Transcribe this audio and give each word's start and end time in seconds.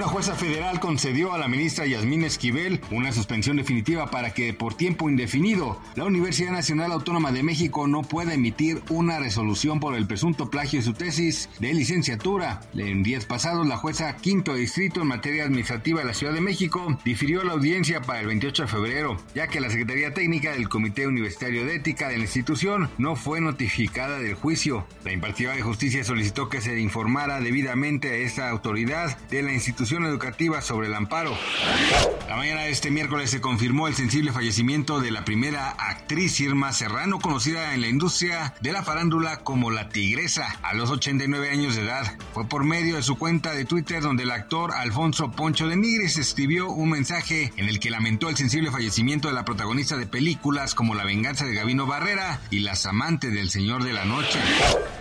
Una 0.00 0.08
jueza 0.08 0.34
federal 0.34 0.80
concedió 0.80 1.34
a 1.34 1.38
la 1.38 1.46
ministra 1.46 1.84
Yasmín 1.84 2.24
Esquivel 2.24 2.80
una 2.90 3.12
suspensión 3.12 3.58
definitiva 3.58 4.10
para 4.10 4.32
que 4.32 4.54
por 4.54 4.72
tiempo 4.72 5.10
indefinido 5.10 5.78
la 5.94 6.06
Universidad 6.06 6.52
Nacional 6.52 6.92
Autónoma 6.92 7.32
de 7.32 7.42
México 7.42 7.86
no 7.86 8.00
pueda 8.00 8.32
emitir 8.32 8.80
una 8.88 9.18
resolución 9.18 9.78
por 9.78 9.94
el 9.94 10.06
presunto 10.06 10.48
plagio 10.48 10.78
de 10.78 10.86
su 10.86 10.94
tesis 10.94 11.50
de 11.58 11.74
licenciatura. 11.74 12.62
En 12.74 13.02
días 13.02 13.26
pasados, 13.26 13.66
la 13.66 13.76
jueza 13.76 14.16
quinto 14.16 14.54
distrito 14.54 15.02
en 15.02 15.08
materia 15.08 15.44
administrativa 15.44 16.00
de 16.00 16.06
la 16.06 16.14
Ciudad 16.14 16.32
de 16.32 16.40
México 16.40 16.98
difirió 17.04 17.44
la 17.44 17.52
audiencia 17.52 18.00
para 18.00 18.20
el 18.20 18.26
28 18.28 18.62
de 18.62 18.68
febrero, 18.68 19.18
ya 19.34 19.48
que 19.48 19.60
la 19.60 19.68
Secretaría 19.68 20.14
Técnica 20.14 20.52
del 20.52 20.70
Comité 20.70 21.06
Universitario 21.08 21.66
de 21.66 21.74
Ética 21.74 22.08
de 22.08 22.16
la 22.16 22.24
institución 22.24 22.88
no 22.96 23.16
fue 23.16 23.42
notificada 23.42 24.18
del 24.18 24.32
juicio. 24.32 24.86
La 25.04 25.12
impartidora 25.12 25.56
de 25.56 25.62
justicia 25.62 26.04
solicitó 26.04 26.48
que 26.48 26.62
se 26.62 26.80
informara 26.80 27.42
debidamente 27.42 28.08
a 28.08 28.14
esta 28.14 28.48
autoridad 28.48 29.18
de 29.28 29.42
la 29.42 29.52
institución 29.52 29.89
educativa 29.98 30.62
sobre 30.62 30.86
el 30.86 30.94
amparo. 30.94 31.36
La 32.28 32.36
mañana 32.36 32.62
de 32.62 32.70
este 32.70 32.90
miércoles 32.90 33.30
se 33.30 33.40
confirmó 33.40 33.88
el 33.88 33.96
sensible 33.96 34.32
fallecimiento 34.32 35.00
de 35.00 35.10
la 35.10 35.24
primera 35.24 35.70
actriz 35.70 36.38
Irma 36.40 36.72
Serrano, 36.72 37.18
conocida 37.18 37.74
en 37.74 37.80
la 37.80 37.88
industria 37.88 38.54
de 38.60 38.72
la 38.72 38.84
farándula 38.84 39.38
como 39.38 39.70
la 39.70 39.88
Tigresa, 39.88 40.56
a 40.62 40.74
los 40.74 40.90
89 40.90 41.50
años 41.50 41.74
de 41.74 41.82
edad. 41.82 42.16
Fue 42.32 42.46
por 42.46 42.64
medio 42.64 42.96
de 42.96 43.02
su 43.02 43.18
cuenta 43.18 43.52
de 43.52 43.64
Twitter 43.64 44.00
donde 44.00 44.22
el 44.22 44.30
actor 44.30 44.72
Alfonso 44.72 45.32
Poncho 45.32 45.66
de 45.66 45.76
Nigris 45.76 46.18
escribió 46.18 46.70
un 46.70 46.90
mensaje 46.90 47.52
en 47.56 47.68
el 47.68 47.80
que 47.80 47.90
lamentó 47.90 48.28
el 48.28 48.36
sensible 48.36 48.70
fallecimiento 48.70 49.26
de 49.26 49.34
la 49.34 49.44
protagonista 49.44 49.96
de 49.96 50.06
películas 50.06 50.74
como 50.74 50.94
La 50.94 51.04
venganza 51.04 51.46
de 51.46 51.54
Gavino 51.54 51.86
Barrera 51.86 52.40
y 52.50 52.60
Las 52.60 52.86
amantes 52.86 53.32
del 53.32 53.50
Señor 53.50 53.82
de 53.82 53.92
la 53.92 54.04
Noche. 54.04 54.38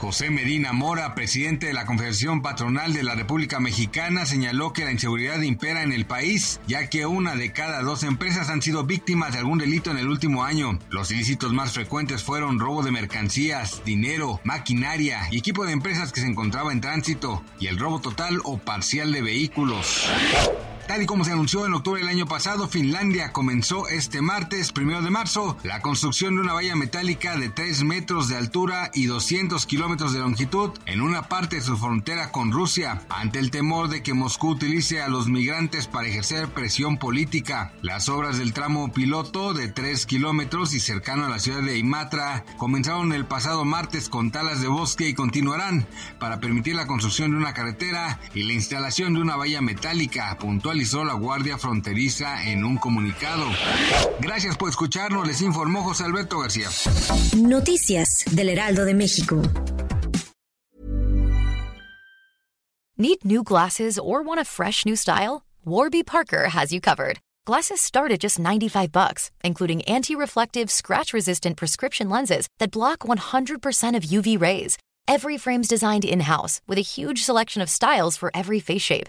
José 0.00 0.30
Medina 0.30 0.72
Mora, 0.72 1.14
presidente 1.14 1.66
de 1.66 1.74
la 1.74 1.84
Confederación 1.84 2.40
Patronal 2.40 2.94
de 2.94 3.02
la 3.02 3.14
República 3.14 3.60
Mexicana, 3.60 4.24
señaló 4.24 4.72
que 4.72 4.86
la 4.86 4.92
inseguridad 4.92 5.42
impera 5.42 5.82
en 5.82 5.92
el 5.92 6.06
país, 6.06 6.58
ya 6.66 6.88
que 6.88 7.04
una 7.04 7.36
de 7.36 7.52
cada 7.52 7.82
dos 7.82 8.02
empresas 8.02 8.48
han 8.48 8.62
sido 8.62 8.84
víctimas 8.84 9.34
de 9.34 9.40
algún 9.40 9.58
delito 9.58 9.90
en 9.90 9.98
el 9.98 10.08
último 10.08 10.42
año. 10.42 10.78
Los 10.88 11.10
ilícitos 11.10 11.52
más 11.52 11.72
frecuentes 11.72 12.22
fueron 12.22 12.58
robo 12.58 12.82
de 12.82 12.92
mercancías, 12.92 13.82
dinero, 13.84 14.40
maquinaria 14.42 15.28
y 15.30 15.36
equipo 15.36 15.66
de 15.66 15.72
empresas 15.72 16.14
que 16.14 16.22
se 16.22 16.28
encontraba 16.28 16.72
en 16.72 16.80
tránsito, 16.80 17.44
y 17.58 17.66
el 17.66 17.78
robo 17.78 18.00
total 18.00 18.40
o 18.44 18.56
parcial 18.56 19.12
de 19.12 19.20
vehículos. 19.20 20.08
Tal 20.90 21.02
y 21.02 21.06
como 21.06 21.24
se 21.24 21.30
anunció 21.30 21.64
en 21.64 21.74
octubre 21.74 22.00
del 22.00 22.10
año 22.10 22.26
pasado, 22.26 22.66
Finlandia 22.66 23.30
comenzó 23.30 23.86
este 23.86 24.22
martes, 24.22 24.72
primero 24.72 25.02
de 25.02 25.10
marzo, 25.10 25.56
la 25.62 25.82
construcción 25.82 26.34
de 26.34 26.40
una 26.40 26.52
valla 26.52 26.74
metálica 26.74 27.36
de 27.36 27.48
3 27.48 27.84
metros 27.84 28.26
de 28.26 28.36
altura 28.36 28.90
y 28.92 29.06
200 29.06 29.66
kilómetros 29.66 30.12
de 30.12 30.18
longitud 30.18 30.72
en 30.86 31.00
una 31.00 31.28
parte 31.28 31.54
de 31.54 31.62
su 31.62 31.76
frontera 31.76 32.32
con 32.32 32.50
Rusia, 32.50 33.02
ante 33.08 33.38
el 33.38 33.52
temor 33.52 33.88
de 33.88 34.02
que 34.02 34.14
Moscú 34.14 34.48
utilice 34.48 35.00
a 35.00 35.06
los 35.06 35.28
migrantes 35.28 35.86
para 35.86 36.08
ejercer 36.08 36.48
presión 36.48 36.98
política. 36.98 37.72
Las 37.82 38.08
obras 38.08 38.38
del 38.38 38.52
tramo 38.52 38.92
piloto 38.92 39.54
de 39.54 39.68
3 39.68 40.06
kilómetros 40.06 40.74
y 40.74 40.80
cercano 40.80 41.24
a 41.24 41.30
la 41.30 41.38
ciudad 41.38 41.62
de 41.62 41.78
Imatra 41.78 42.44
comenzaron 42.56 43.12
el 43.12 43.26
pasado 43.26 43.64
martes 43.64 44.08
con 44.08 44.32
talas 44.32 44.60
de 44.60 44.66
bosque 44.66 45.08
y 45.08 45.14
continuarán 45.14 45.86
para 46.18 46.40
permitir 46.40 46.74
la 46.74 46.88
construcción 46.88 47.30
de 47.30 47.36
una 47.36 47.54
carretera 47.54 48.18
y 48.34 48.42
la 48.42 48.54
instalación 48.54 49.14
de 49.14 49.20
una 49.20 49.36
valla 49.36 49.60
metálica 49.60 50.36
puntual 50.36 50.79
la 50.80 51.14
Guardia 51.14 51.58
Fronteriza 51.58 52.42
en 52.44 52.64
un 52.64 52.78
comunicado. 52.78 53.44
Gracias 54.18 54.56
por 54.56 54.70
escucharnos, 54.70 55.26
les 55.26 55.42
informó 55.42 55.82
José 55.82 56.04
Alberto 56.04 56.38
García. 56.38 56.68
Noticias 57.36 58.24
del 58.30 58.48
Heraldo 58.48 58.84
de 58.86 58.94
México. 58.94 59.42
Need 62.96 63.24
new 63.24 63.42
glasses 63.42 63.98
or 63.98 64.22
want 64.22 64.40
a 64.40 64.44
fresh 64.44 64.86
new 64.86 64.96
style? 64.96 65.42
Warby 65.64 66.02
Parker 66.02 66.48
has 66.48 66.72
you 66.72 66.80
covered. 66.80 67.18
Glasses 67.46 67.80
start 67.80 68.12
at 68.12 68.20
just 68.20 68.38
95 68.38 68.90
bucks, 68.90 69.30
including 69.44 69.82
anti-reflective, 69.82 70.70
scratch-resistant 70.70 71.56
prescription 71.56 72.08
lenses 72.08 72.48
that 72.58 72.70
block 72.70 73.00
100% 73.00 73.96
of 73.96 74.02
UV 74.02 74.40
rays. 74.40 74.78
Every 75.06 75.36
frame's 75.36 75.68
designed 75.68 76.04
in-house 76.04 76.60
with 76.66 76.78
a 76.78 76.82
huge 76.82 77.22
selection 77.22 77.60
of 77.62 77.68
styles 77.68 78.16
for 78.16 78.30
every 78.34 78.60
face 78.60 78.82
shape. 78.82 79.08